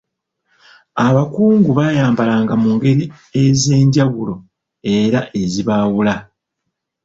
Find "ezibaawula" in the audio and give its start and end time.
5.41-6.15